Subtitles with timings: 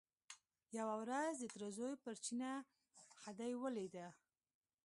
[0.77, 2.51] یوه ورځ د تره زوی پر چینه
[3.21, 4.07] خدۍ ولیده.